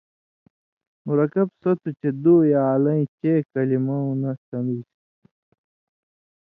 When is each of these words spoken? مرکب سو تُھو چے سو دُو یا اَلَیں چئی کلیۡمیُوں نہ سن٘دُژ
مرکب 1.07 1.47
سو 1.61 1.71
تُھو 1.81 1.89
چے 1.99 2.09
سو 2.15 2.19
دُو 2.23 2.35
یا 2.51 2.61
اَلَیں 2.73 3.03
چئی 3.19 3.41
کلیۡمیُوں 3.51 4.07
نہ 4.21 4.31
سن٘دُژ 4.47 4.87